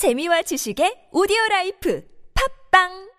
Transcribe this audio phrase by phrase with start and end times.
[0.00, 2.00] 재미와 지식의 오디오 라이프.
[2.32, 3.09] 팝빵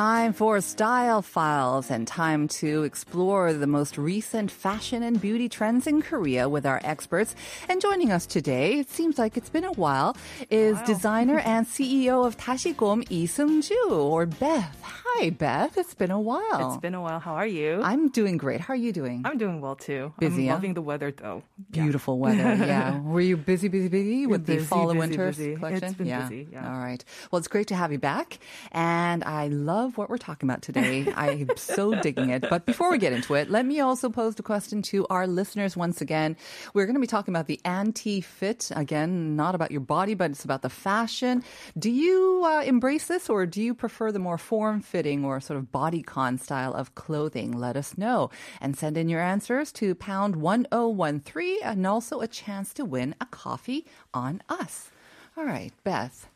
[0.00, 5.86] time for Style Files and time to explore the most recent fashion and beauty trends
[5.86, 7.36] in Korea with our experts.
[7.68, 10.16] And joining us today, it seems like it's been a while,
[10.48, 15.00] is designer and CEO of Tashikom Lee Seung-ju, or Beth.
[15.12, 15.76] Hi, Beth.
[15.76, 16.72] It's been a while.
[16.72, 17.18] It's been a while.
[17.18, 17.82] How are you?
[17.82, 18.60] I'm doing great.
[18.60, 19.22] How are you doing?
[19.24, 20.14] I'm doing well too.
[20.20, 21.42] Busy, I'm loving the weather though.
[21.70, 22.56] Beautiful weather.
[22.70, 23.00] Yeah.
[23.00, 25.56] Were you busy, busy, busy with the busy, fall and winter busy.
[25.56, 25.84] collection?
[25.84, 26.22] It's been yeah.
[26.22, 26.72] busy, yeah.
[26.72, 27.04] All right.
[27.30, 28.38] Well, it's great to have you back.
[28.70, 31.12] And I love what we're talking about today.
[31.16, 32.48] I'm so digging it.
[32.48, 35.76] But before we get into it, let me also pose the question to our listeners
[35.76, 36.36] once again.
[36.74, 38.70] We're going to be talking about the anti-fit.
[38.74, 41.44] Again, not about your body, but it's about the fashion.
[41.78, 45.72] Do you uh, embrace this or do you prefer the more form-fitting or sort of
[45.72, 47.52] bodycon style of clothing?
[47.52, 48.30] Let us know
[48.60, 53.26] and send in your answers to pound 1013 and also a chance to win a
[53.26, 54.90] coffee on us.
[55.36, 56.29] All right, Beth.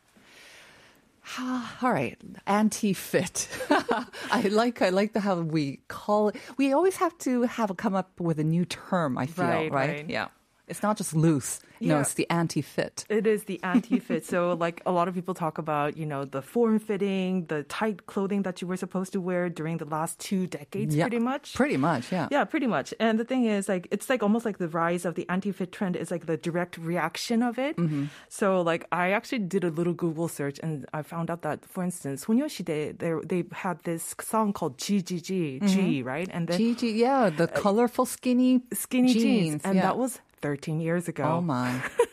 [1.37, 3.47] Ah, All right, anti-fit.
[4.31, 6.35] I like I like the how we call it.
[6.57, 9.17] We always have to have come up with a new term.
[9.17, 9.71] I feel right.
[9.71, 10.05] Right, right.
[10.09, 10.27] Yeah,
[10.67, 11.59] it's not just loose.
[11.79, 11.95] Yeah.
[11.95, 13.05] No, it's the anti-fit.
[13.09, 14.25] It is the anti-fit.
[14.25, 18.43] so like a lot of people talk about, you know, the form-fitting, the tight clothing
[18.43, 21.53] that you were supposed to wear during the last two decades yeah, pretty much.
[21.53, 22.27] Pretty much, yeah.
[22.31, 22.93] Yeah, pretty much.
[22.99, 25.95] And the thing is like it's like almost like the rise of the anti-fit trend
[25.95, 27.75] is like the direct reaction of it.
[27.77, 28.05] Mm-hmm.
[28.29, 31.83] So like I actually did a little Google search and I found out that for
[31.83, 35.67] instance, Hunyoshide they they had this song called GGG, mm-hmm.
[35.67, 36.29] G, right?
[36.31, 39.81] And then GG, yeah, the uh, colorful skinny skinny jeans, jeans and yeah.
[39.83, 41.23] that was 13 years ago.
[41.23, 41.81] oh my.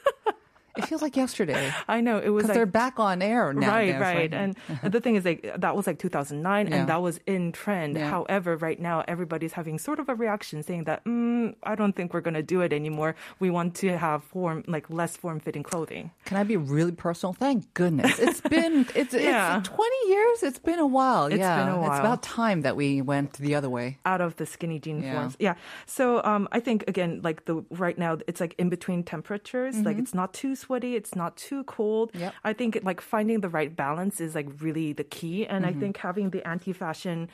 [0.77, 3.69] it feels like yesterday I know it was because like they're back on air now.
[3.69, 4.33] right, right.
[4.33, 6.75] And the thing is, like, that was like 2009, Yeah.
[6.77, 7.97] and that was in trend.
[7.97, 8.09] Yeah.
[8.11, 12.15] However, right now, everybody's having sort of a reaction saying that, mm, I don't think
[12.15, 13.15] we're going to do it anymore.
[13.41, 16.11] We want to have form, like less form fitting clothing.
[16.25, 17.33] Can I be really personal?
[17.33, 18.19] Thank goodness.
[18.19, 19.59] It's been it's, Yeah.
[19.59, 20.43] it's 20 years.
[20.43, 21.27] It's been a while.
[21.27, 21.65] It's yeah.
[21.65, 21.91] been a while.
[21.91, 23.99] It's about time that we went the other way.
[24.07, 25.15] Out of the skinny jean Yeah.
[25.15, 25.55] forms, yeah.
[25.87, 29.77] So um, I think again, like the right now, it's like in between temperatures.
[29.81, 32.07] Like it's not too sweaty, it's not too cold.
[32.13, 32.21] Mm-hmm.
[32.25, 32.33] Yep.
[32.49, 35.77] I think like finding the right balance is like really the key, and Mm-hmm.
[35.77, 37.29] I think having the anti-fashion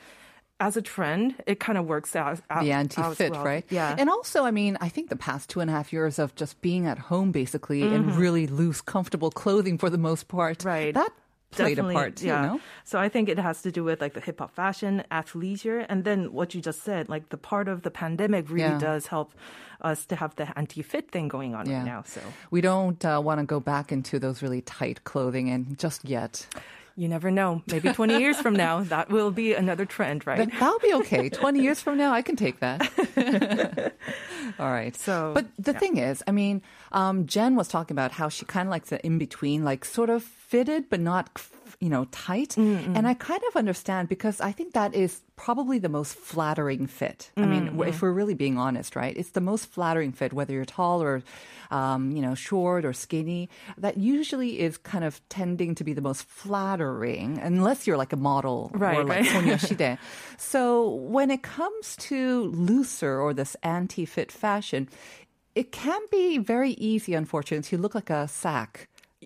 [0.61, 2.41] as a trend, it kind of works out.
[2.49, 3.45] out the anti-fit, well.
[3.45, 3.65] right?
[3.69, 3.95] Yeah.
[3.97, 6.59] And also, I mean, I think the past two and a half years of just
[6.59, 10.67] being at home, basically, in really loose, comfortable clothing for the most part, Mm-hmm.
[10.67, 10.93] Right.
[10.93, 11.11] That
[11.51, 12.41] played Definitely, a part too, yeah.
[12.45, 12.59] no?
[12.83, 16.03] So I think it has to do with like the hip hop fashion, athleisure, and
[16.03, 18.77] then what you just said, like the part of the pandemic really Yeah.
[18.79, 19.33] does help
[19.81, 21.77] us to have the anti-fit thing going on Yeah.
[21.77, 22.03] right now.
[22.05, 22.21] So
[22.51, 26.45] We don't uh, want to go back into those really tight clothing, and just yet.
[26.95, 27.61] you never know.
[27.71, 30.37] Maybe 20 years from now, that will be another trend, right?
[30.37, 31.29] But that'll be okay.
[31.29, 32.81] 20 years from now, I can take that.
[34.59, 34.95] All right.
[34.95, 36.61] So, but the thing is, I mean,
[36.91, 40.09] um, Jen was talking about how she kind of likes the in between, like sort
[40.09, 41.29] of fitted but not
[41.79, 42.95] you know tight mm-hmm.
[42.95, 47.31] and i kind of understand because i think that is probably the most flattering fit
[47.37, 47.47] mm-hmm.
[47.47, 48.01] i mean mm, if mm.
[48.01, 51.21] we're really being honest right it's the most flattering fit whether you're tall or
[51.71, 56.01] um, you know short or skinny that usually is kind of tending to be the
[56.01, 59.31] most flattering unless you're like a model right, or like
[59.79, 59.99] right.
[60.37, 64.89] so when it comes to looser or this anti-fit fashion
[65.61, 68.71] it can be very easy, unfortunately, to look like a sack.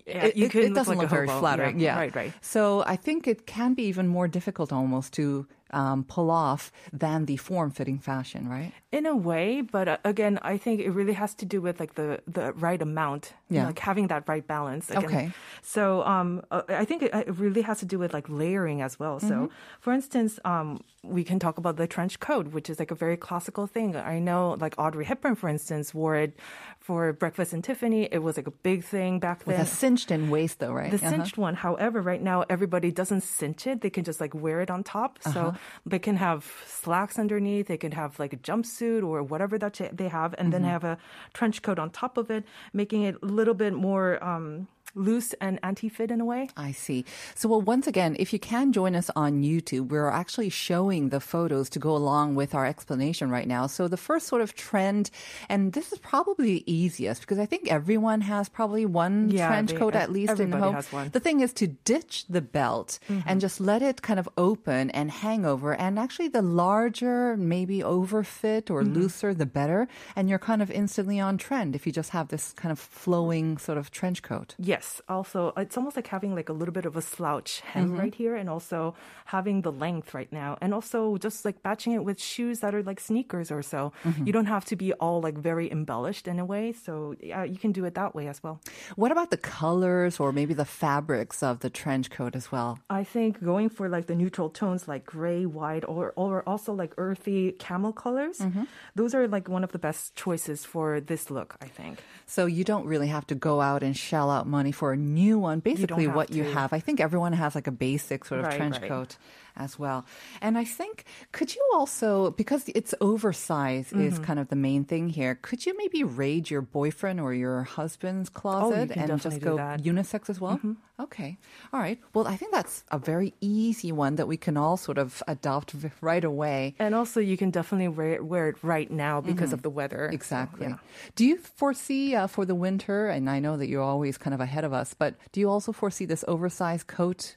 [0.06, 1.78] Yeah, it, it- it look doesn't like look very flattering.
[1.78, 1.98] Yeah, Yeah.
[2.04, 2.32] right, right.
[2.54, 2.62] So
[2.94, 7.36] I think it can be even more difficult almost to um, pull off than the
[7.36, 8.72] form-fitting fashion, right?
[8.94, 11.94] in a way, but uh, again, I think it really has to do with like
[12.00, 13.66] the the right amount, Yeah.
[13.66, 14.86] like having that right balance.
[14.88, 15.04] Again.
[15.10, 15.26] Okay.
[15.62, 18.94] So um, uh, I think it, it really has to do with like layering as
[19.00, 19.18] well.
[19.18, 22.94] So, for instance, um, we can talk about the trench coat, which is like a
[22.94, 23.96] very classical thing.
[23.96, 26.38] I know, like Audrey Hepburn, for instance, wore it
[26.78, 28.06] for Breakfast in Tiffany.
[28.12, 29.64] It was like a big thing back With then.
[29.66, 30.90] a cinched-in waist, though, right?
[30.94, 31.10] The Uh-huh.
[31.10, 33.80] cinched one, however, right now everybody doesn't cinch it.
[33.80, 35.18] They can just like wear it on top.
[35.26, 35.52] Uh-huh.
[35.86, 37.66] They can have slacks underneath.
[37.68, 40.62] They can have like a jumpsuit or whatever that they have, and Mm-hmm.
[40.62, 40.98] then have a
[41.32, 44.22] trench coat on top of it, making it a little bit more.
[44.24, 46.48] Um, loose and anti-fit in a way.
[46.56, 47.04] I see.
[47.34, 51.20] So, well, once again, if you can join us on YouTube, we're actually showing the
[51.20, 53.66] photos to go along with our explanation right now.
[53.66, 55.10] So, the first sort of trend,
[55.48, 59.72] and this is probably the easiest because I think everyone has probably one Yeah, trench
[59.72, 60.74] they- coat at least in everybody home.
[60.74, 61.04] has one.
[61.06, 61.12] Mm-hmm.
[61.12, 65.10] The thing is to ditch the belt and just let it kind of open and
[65.10, 65.74] hang over.
[65.74, 68.94] And actually, the larger, maybe overfit or Mm-hmm.
[69.00, 69.88] looser, the better.
[70.16, 73.56] And you're kind of instantly on trend if you just have this kind of flowing
[73.58, 74.54] sort of trench coat.
[74.58, 74.83] Yes.
[75.08, 78.00] Also, it's almost like having like a little bit of a slouch hem Mm-hmm.
[78.02, 78.94] right here, and also
[79.26, 82.82] having the length right now, and also just like matching it with shoes that are
[82.82, 83.92] like sneakers or so.
[84.04, 84.26] Mm-hmm.
[84.26, 87.58] You don't have to be all like very embellished in a way, so yeah, you
[87.58, 88.60] can do it that way as well.
[88.96, 92.78] What about the colors or maybe the fabrics of the trench coat as well?
[92.90, 96.92] I think going for like the neutral tones like gray, white, or or also like
[96.98, 98.64] earthy camel colors, Mm-hmm.
[98.94, 101.56] those are like one of the best choices for this look.
[101.60, 101.98] I think.
[102.26, 105.38] So you don't really have to go out and shell out money for a new
[105.38, 105.60] one.
[105.60, 106.72] Basically, what you have.
[106.72, 108.88] I think everyone has like a basic sort of Right, trench right.
[108.88, 109.16] coat
[109.56, 110.04] as well.
[110.40, 114.24] And I think, could you also, because it's oversized is Mm-hmm.
[114.24, 118.28] kind of the main thing here, could you maybe raid your boyfriend or your husband's
[118.28, 119.82] closet Oh, and just go that.
[119.82, 120.60] unisex as well?
[121.00, 121.38] Okay.
[121.72, 121.98] All right.
[122.14, 125.74] Well, I think that's a very easy one that we can all sort of adopt
[126.00, 126.74] right away.
[126.78, 130.08] And also, you can definitely wear, wear it right now because of the weather.
[130.10, 130.66] So, Exactly.
[130.68, 130.76] yeah.
[131.16, 134.40] Do you foresee uh, for the winter, and I know that you're always kind of
[134.40, 137.36] ahead of us, but do you also foresee this oversized coat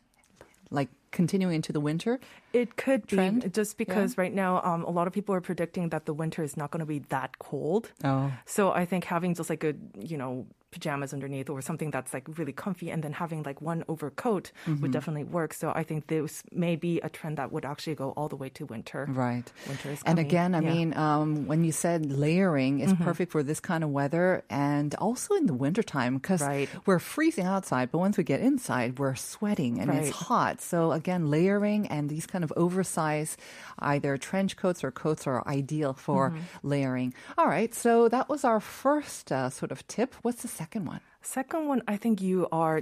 [0.69, 2.19] like continuing into the winter?
[2.53, 3.43] It could Trend?
[3.43, 6.43] be just because right now um, a lot of people are predicting that the winter
[6.43, 7.91] is not going to be that cold.
[8.03, 8.31] Oh.
[8.45, 12.27] So I think having just like a you know pajamas underneath or something that's like
[12.37, 14.81] really comfy, and then having like one overcoat Mm-hmm.
[14.81, 15.53] would definitely work.
[15.53, 18.49] So I think this may be a trend that would actually go all the way
[18.49, 19.07] to winter.
[19.09, 19.47] Right.
[19.67, 20.67] Winter is and again, I Yeah.
[20.69, 20.77] Mm-hmm.
[20.77, 25.35] mean, um, when you said layering is perfect for this kind of weather and also
[25.35, 26.69] in the wintertime because Right.
[26.85, 30.59] we're freezing outside, but once we get inside, we're sweating and it's hot.
[30.61, 33.39] So again, layering and these kind of oversized
[33.79, 36.67] either trench coats or coats are ideal for Mm-hmm.
[36.67, 37.13] layering.
[37.37, 37.73] All right.
[37.73, 40.15] So that was our first uh, sort of tip.
[40.21, 40.99] What's the second one?
[41.21, 42.81] Second one, I think you are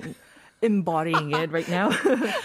[0.61, 1.89] embodying it right now.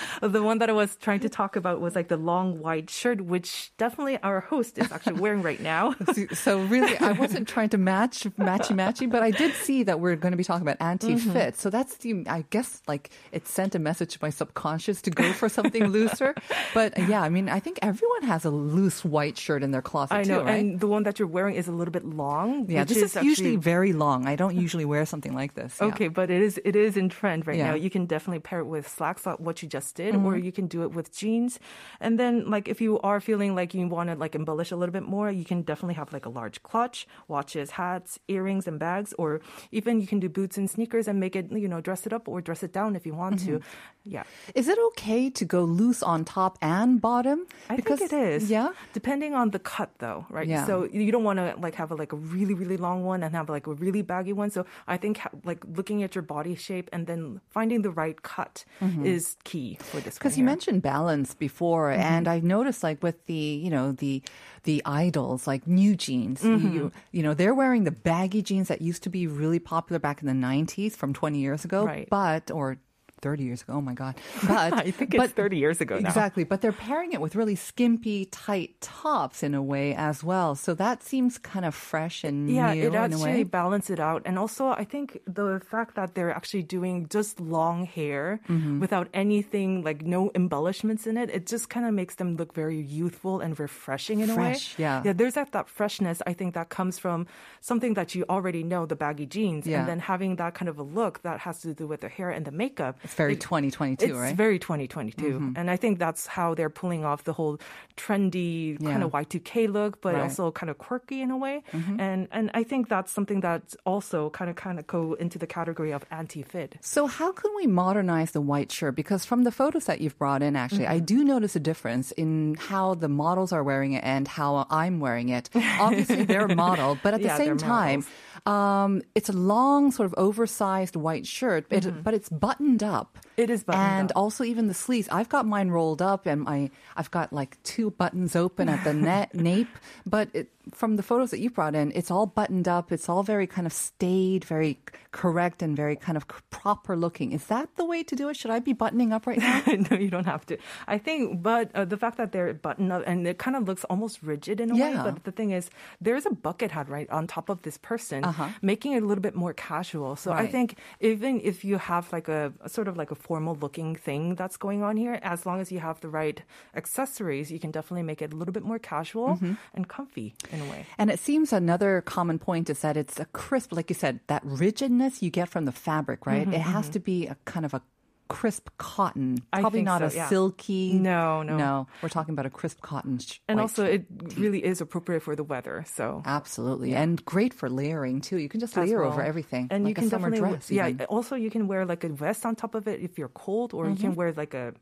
[0.23, 3.21] the one that I was trying to talk about was like the long white shirt,
[3.21, 5.95] which definitely our host is actually wearing right now.
[6.35, 10.17] So really, I wasn't trying to match matchy matchy, but I did see that we're
[10.17, 11.09] going to be talking about mm-hmm.
[11.11, 11.57] anti-fit.
[11.57, 15.33] So that's the, I guess, like it sent a message to my subconscious to go
[15.33, 16.35] for something looser.
[16.75, 20.15] But yeah, I mean, I think everyone has a loose white shirt in their closet
[20.15, 20.59] I know, too, right?
[20.59, 22.69] and the one that you're wearing is a little bit long.
[22.69, 24.27] yeah, this is, usually actually- very long.
[24.27, 25.77] I don't usually wear something like this.
[25.81, 25.89] yeah.
[25.89, 27.71] Okay, but it is it is in trend right Yeah.
[27.71, 27.75] now.
[27.75, 30.45] You can definitely pair it with slacks, like what you just did, or Mm-hmm.
[30.45, 31.59] you can do it with jeans.
[32.01, 34.93] And then, like, if you are feeling like you want to like embellish a little
[34.93, 39.13] bit more, you can definitely have like a large clutch, watches, hats, earrings, and bags,
[39.19, 39.41] or
[39.73, 42.29] even you can do boots and sneakers and make it, you know, dress it up
[42.29, 43.59] or dress it down if you want to.
[43.59, 43.69] Mm-hmm.
[44.03, 44.23] Yeah,
[44.55, 47.47] Is it okay to go loose on top and bottom?
[47.69, 48.51] I think it is.
[48.51, 48.71] Yeah.
[48.95, 50.49] depending on the cut, though, right?
[50.49, 50.65] Yeah.
[50.65, 53.35] So you don't want to like have a, like a really really long one and
[53.37, 54.51] have like a really baggy one.
[54.51, 58.65] So I think like looking at your body shape and then finding the right cut
[59.05, 60.15] is key for this.
[60.19, 62.01] Because you mentioned balance before, Mm-hmm.
[62.03, 64.23] and I've noticed like with the you know the
[64.65, 66.75] the idols like NewJeans, Mm-hmm.
[66.75, 70.21] you you know they're wearing the baggy jeans that used to be really popular back
[70.23, 72.09] in the '90s from 20 years ago, Right.
[72.11, 72.79] but or
[73.23, 73.75] 30 years ago.
[73.75, 74.15] Oh my God!
[74.49, 76.09] But I think it's but- 30 years ago now.
[76.09, 80.55] Exactly, but they're pairing it with really skimpy, tight tops in a way as well.
[80.55, 83.43] So that seems kind of fresh and Yeah, new it in a actually way.
[83.45, 84.23] balances it out.
[84.25, 88.81] And also, I think the fact that they're actually doing just long hair Mm-hmm.
[88.81, 92.81] without anything, like no embellishments in it, it just kind of makes them look very
[92.81, 94.57] youthful and refreshing in a way.
[94.79, 95.03] Yeah.
[95.05, 97.27] Yeah, there's that, that freshness, I think, that comes from
[97.61, 99.81] something that you already know, the baggy jeans, Yeah.
[99.81, 102.31] and then having that kind of a look that has to do with the hair
[102.31, 102.99] and the makeup.
[103.11, 104.37] It's very It- 2022, it's right?
[104.37, 105.55] very 2022.
[105.57, 107.59] And I think that's how they're pulling off the whole
[107.97, 109.05] trendy kind Yeah.
[109.07, 110.23] of Y2K look, but Right.
[110.23, 111.63] also kind of quirky in a way.
[111.99, 115.47] And and I think that's something that also kind of kind of go into the
[115.47, 116.77] category of anti-fit.
[116.81, 118.95] So how can we modernize the white shirt?
[118.95, 121.05] Because from the photos that you've brought in, actually, I Mm-hmm.
[121.05, 125.29] do notice a difference in how the models are wearing it and how I'm wearing
[125.31, 125.51] it.
[125.81, 128.05] Obviously, they're model, but at the Yeah, same time,
[128.47, 132.01] um, it's a long, sort of oversized white shirt, it, Mm-hmm.
[132.03, 133.19] but it's buttoned up.
[133.41, 134.17] It is buttoned and up.
[134.17, 135.09] also even the sleeves.
[135.11, 138.93] I've got mine rolled up, and my I've got like two buttons open at the
[138.95, 139.69] net nape.
[140.05, 142.93] But it, from the photos that you brought in, it's all buttoned up.
[142.93, 144.79] It's all very kind of staid, very
[145.11, 147.33] correct, and very kind of proper looking.
[147.33, 148.37] Is that the way to do it?
[148.37, 149.63] Should I be buttoning up right now?
[149.91, 150.59] no, you don't have to.
[150.87, 153.83] I think, but uh, the fact that they're buttoned up and it kind of looks
[153.85, 154.93] almost rigid in a way.
[155.03, 155.71] But the thing is,
[156.01, 158.23] there's a bucket hat right on top of this person,
[158.63, 160.15] making it a little bit more casual.
[160.17, 160.51] So I Uh-huh.
[160.51, 164.35] Think even if you have like a, a sort of like a formal looking thing
[164.35, 166.43] that's going on here, as long as you have the right
[166.75, 169.55] accessories, you can definitely make it a little bit more casual Mm-hmm.
[169.77, 170.81] and comfy in a way.
[170.99, 174.43] And it seems another common point is that it's a crisp, like you said, that
[174.45, 176.49] rigidness you get from the fabric, right?
[176.49, 177.83] it has to be a kind of a
[178.31, 180.29] crisp cotton, Mm-hmm, probably not so, a yeah.
[180.31, 180.95] silky.
[180.95, 181.57] No, no.
[181.59, 181.87] no.
[182.01, 183.19] We're talking about a crisp cotton.
[183.51, 184.07] And also, it
[184.39, 185.85] really is appropriate for the weather.
[185.91, 188.39] So Absolutely, and great for layering too.
[188.39, 189.11] You can just as layer well.
[189.13, 190.71] over everything, And like you can a summer definitely, dress.
[190.71, 190.89] yeah.
[190.89, 191.07] even.
[191.11, 193.87] Also, you can wear like a vest on top of it if you're cold, or
[193.87, 194.03] you Mm-hmm.
[194.07, 194.73] can wear like a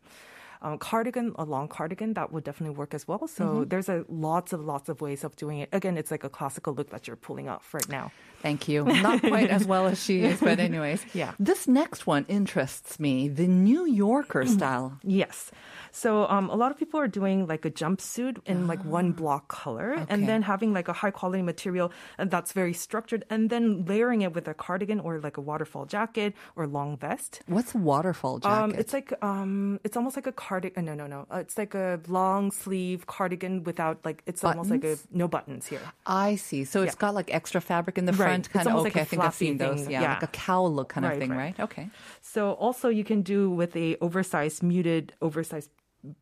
[0.63, 2.15] um, cardigan, a long cardigan.
[2.15, 3.27] That would definitely work as well.
[3.29, 3.69] So Mm-hmm.
[3.69, 5.69] there's a lots of lots of ways of doing it.
[5.73, 8.11] Again, it's like a classical look that you're pulling off right now.
[8.43, 8.85] Thank you.
[9.09, 11.05] Not quite as well as she is, but anyways.
[11.15, 11.33] Yeah.
[11.41, 13.29] This next one interests me.
[13.29, 14.99] The New Yorker style.
[15.03, 15.51] Yes.
[15.91, 19.49] So um, a lot of people are doing like a jumpsuit in like one block
[19.49, 20.15] color, Ah, Okay.
[20.15, 24.23] and then having like a high quality material and that's very structured, and then layering
[24.23, 27.41] it with a cardigan or like a waterfall jacket or long vest.
[27.47, 28.63] What's a waterfall jacket?
[28.63, 30.85] Um, it's like um, it's almost like a cardigan.
[30.91, 31.21] No, no, no.
[31.33, 35.65] Uh, it's like a long sleeve cardigan without like it's almost like a no buttons
[35.73, 35.81] here.
[36.07, 36.65] I see.
[36.73, 37.05] So it's Yeah.
[37.05, 38.27] got like extra fabric in the Right.
[38.29, 38.75] front, kind of.
[38.77, 39.81] Okay, like a I think I've seen those.
[39.83, 39.91] thing.
[39.93, 40.15] Yeah, Yeah.
[40.15, 41.55] like a cowl look kind of thing, right.
[41.59, 41.61] right?
[41.67, 41.87] Okay.
[42.35, 45.71] So also you can do with a oversized muted oversized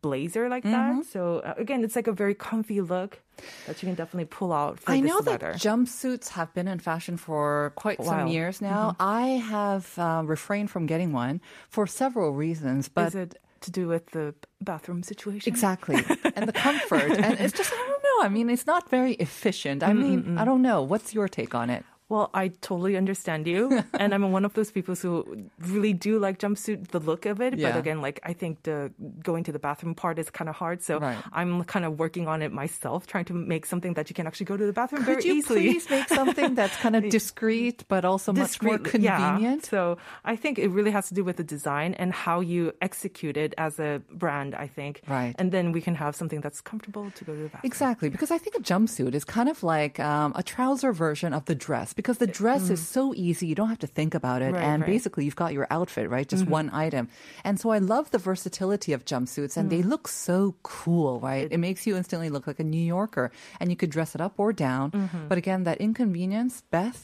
[0.01, 1.05] blazer like that.
[1.05, 3.21] So uh, again, it's like a very comfy look
[3.67, 7.17] that you can definitely pull out for I know that jumpsuits have been in fashion
[7.27, 8.19] for quite some Wow.
[8.25, 8.29] Mm-hmm.
[8.39, 8.97] years now.
[8.99, 13.33] I have uh, refrained from getting one for several reasons, but Is it
[13.67, 15.53] to do with the bathroom situation?
[15.53, 15.97] Exactly.
[16.37, 17.13] and the comfort.
[17.13, 18.27] And it's just, I don't know.
[18.27, 19.83] I mean, it's not very efficient.
[19.83, 20.45] I mm-hmm, mean, I mm-hmm.
[20.45, 20.83] don't know.
[20.83, 21.85] What's your take on it?
[22.09, 26.39] Well, I totally understand you, and I'm one of those people who really do like
[26.39, 27.59] jumpsuit, the look of it.
[27.59, 27.73] Yeah.
[27.73, 28.93] But again, like I think the
[29.25, 30.83] going to the bathroom part is kind of hard.
[30.83, 31.19] So Right.
[31.33, 34.47] I'm kind of working on it myself, trying to make something that you can actually
[34.47, 38.05] go to the bathroom very Could you please make something that's kind of discreet, but
[38.05, 39.17] also much more Discreet- yeah.
[39.19, 39.65] convenient?
[39.67, 43.37] So I think it really has to do with the design and how you execute
[43.37, 44.55] it as a brand.
[44.55, 45.35] I think, Right.
[45.41, 47.63] And then we can have something that's comfortable to go to the bathroom.
[47.65, 51.45] Exactly, because I think a jumpsuit is kind of like um, a trouser version of
[51.47, 51.95] the dress.
[51.97, 52.85] Because the dress is mm.
[52.85, 54.87] so easy, you don't have to think about it, Right, and right.
[54.87, 56.29] basically you've got your outfit, right?
[56.29, 56.53] Just mm-hmm.
[56.53, 57.09] one item.
[57.43, 59.89] And so I love the versatility of jumpsuits, and they mm.
[59.89, 61.49] look so cool, right?
[61.51, 64.35] It, makes you instantly look like a New Yorker, and you could dress it up
[64.37, 64.91] or down.
[64.93, 65.29] Mm-hmm.
[65.29, 67.01] But again, that inconvenience, Beth,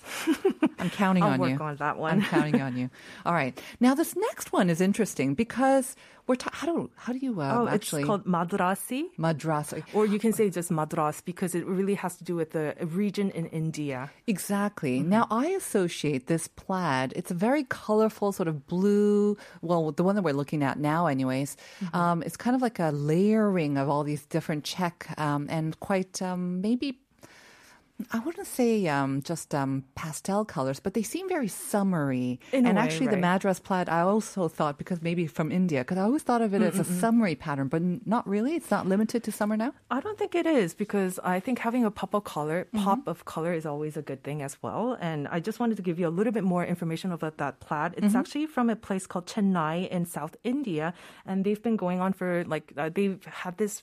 [0.78, 1.64] I'm counting I'll on work you.
[1.64, 2.12] on that one.
[2.12, 2.90] I'm counting on you.
[3.26, 5.96] All right, now this next one is interesting because
[6.26, 9.07] we're ta- how do how do you uh, Oh, actually it's called madrasi.
[9.19, 9.75] madras?
[9.93, 13.31] Or you can say just Madras because it really has to do with the region
[13.31, 14.11] in India.
[14.26, 15.00] Exactly.
[15.00, 15.11] Mm-hmm.
[15.11, 17.12] Now I associate this plaid.
[17.17, 19.37] It's a very colorful sort of blue.
[19.62, 21.57] Well, the one that we're looking at now, anyways.
[21.85, 21.97] Mm-hmm.
[21.97, 26.23] Um, it's kind of like a layering of all these different check um, and quite
[26.23, 26.99] um, maybe.
[28.12, 32.40] I wouldn't say um, just um, pastel colors, but they seem very summery.
[32.52, 35.99] In and way, actually, the madras plaid, I also thought because maybe from India, because
[35.99, 38.54] I always thought of it as a summery pattern, but not really.
[38.54, 39.73] It's not limited to summer now.
[39.90, 42.85] I don't think it is because I think having a pop of color, Mm-hmm.
[42.85, 44.97] pop of color is always a good thing as well.
[45.00, 47.92] And I just wanted to give you a little bit more information about that plaid.
[47.92, 48.04] Mm-hmm.
[48.06, 50.94] It's actually from a place called Chennai in South India,
[51.26, 53.82] and they've been going on for like uh, they've had this.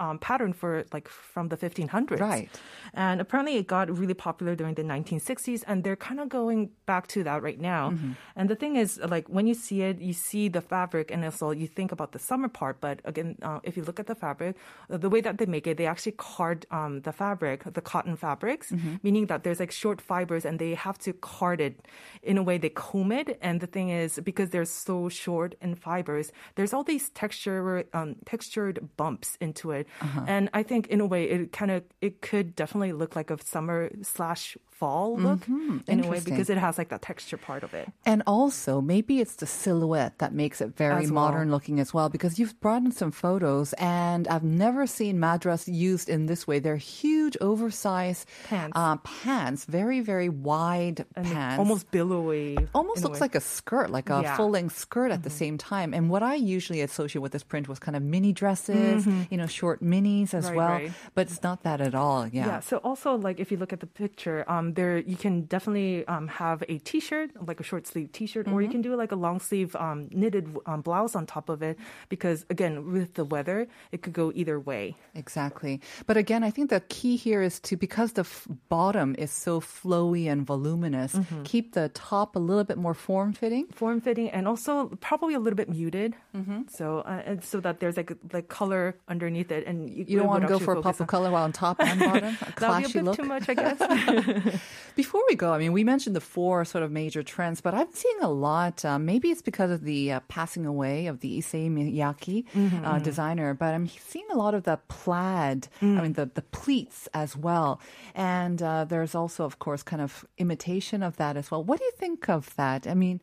[0.00, 2.48] Um, pattern for like from the 1500s, Right.
[2.94, 7.04] And apparently, it got really popular during the 1960s, and they're kind of going back
[7.14, 7.84] to that right now.
[7.90, 8.12] Mm-hmm.
[8.36, 11.46] And the thing is, like when you see it, you see the fabric, and also
[11.62, 12.76] you think about the summer part.
[12.80, 14.56] But again, uh, if you look at the fabric,
[14.88, 18.16] uh, the way that they make it, they actually card um, the fabric, the cotton
[18.16, 18.94] fabrics, Mm-hmm.
[19.06, 21.74] meaning that there's like short fibers, and they have to card it
[22.22, 23.28] in a way they comb it.
[23.42, 26.26] And the thing is, because they're so short in fibers,
[26.56, 29.86] there's all these texture, um, textured bumps into it.
[30.00, 30.24] Uh-huh.
[30.26, 33.38] And I think in a way, it kind of it could definitely look like a
[33.44, 36.30] summer slash fall look in a way Mm-hmm.
[36.30, 37.86] Because it has like that texture part of it.
[38.06, 41.24] And also, maybe it's the silhouette that makes it very As well.
[41.24, 45.68] modern looking as well, because you've brought in some photos, and I've never seen madras
[45.68, 46.58] used in this way.
[46.58, 48.72] They're huge, oversized Pants.
[48.74, 51.58] uh, pants, very, very wide And pants.
[51.58, 52.56] almost billowy.
[52.74, 54.22] Almost a looks like a skirt, like a Yeah.
[54.30, 54.36] Mm-hmm.
[54.36, 55.92] full length skirt at the same time.
[55.94, 59.22] And what I usually associate with this print was kind of mini dresses, Mm-hmm.
[59.30, 60.92] you know, short short minis as Right, well, right.
[61.14, 62.26] but it's not that at all.
[62.26, 62.46] Yeah.
[62.46, 62.60] Yeah.
[62.60, 66.28] So also, like if you look at the picture, um, there you can definitely um,
[66.28, 68.72] have a T-shirt, like a short sleeve T-shirt, or you Mm-hmm.
[68.72, 71.76] can do like a long sleeve um, knitted um, blouse on top of it.
[72.08, 74.96] Because again, with the weather, it could go either way.
[75.14, 75.80] Exactly.
[76.06, 79.60] But again, I think the key here is to, because the f- bottom is so
[79.60, 81.42] flowy and voluminous, Mm-hmm.
[81.44, 83.66] keep the top a little bit more form fitting.
[83.72, 86.62] Form fitting and also probably a little bit muted, Mm-hmm.
[86.68, 90.48] so uh, so that there's like like color underneath it, and You don't want to
[90.48, 92.36] go for a pop of color while on top and bottom.
[92.60, 93.16] That would be a bit look.
[93.16, 93.78] too much, I guess.
[94.96, 97.92] Before we go, I mean, we mentioned the four sort of major trends, but I'm
[97.92, 98.84] seeing a lot.
[98.84, 102.98] Uh, maybe it's because of the uh, passing away of the Issey Miyake Mm-hmm, uh,
[102.98, 105.68] designer, but I'm seeing a lot of the plaid.
[105.80, 105.98] Mm.
[105.98, 107.80] I mean, the the pleats as well,
[108.14, 111.62] and uh, there's also, of course, kind of imitation of that as well.
[111.62, 112.86] What do you think of that?
[112.86, 113.20] I mean.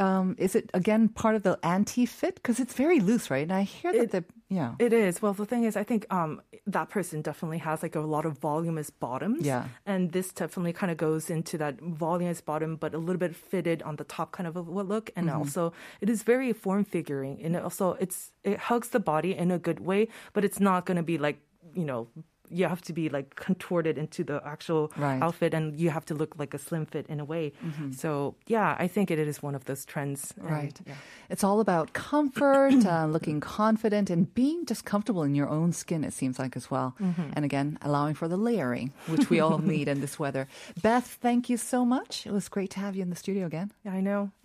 [0.00, 3.42] Um, is it again part of the anti-fit because it's very loose, right?
[3.48, 5.22] And I hear that It- the yeah, It is.
[5.22, 8.38] Well, the thing is, I think um, that person definitely has like a lot of
[8.38, 9.46] voluminous bottoms.
[9.46, 9.68] Yeah.
[9.86, 13.80] And this definitely kind of goes into that voluminous bottom, but a little bit fitted
[13.84, 15.10] on the top kind of a look.
[15.14, 17.40] And also, it is very form figuring.
[17.44, 20.96] And also, it's it hugs the body in a good way, but it's not going
[20.96, 21.38] to be like,
[21.74, 22.08] you know,
[22.50, 25.22] you have to be like contorted into the actual Right.
[25.22, 27.52] outfit and you have to look like a slim fit in a way.
[27.96, 30.34] So, yeah, I think it is one of those trends.
[30.36, 30.80] And, Right.
[30.86, 30.94] yeah.
[31.28, 36.02] It's all about comfort, uh, looking confident, and being just comfortable in your own skin,
[36.04, 36.94] it seems like, as well.
[37.00, 37.30] Mm-hmm.
[37.36, 40.48] And again, allowing for the layering, which we all need in this weather.
[40.82, 42.26] Beth, thank you so much.
[42.26, 43.70] It was great to have you in the studio again.
[43.86, 44.30] I know.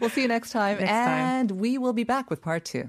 [0.00, 0.78] We'll see you next time.
[0.78, 1.20] Next time.
[1.40, 2.88] and we will be back with part two.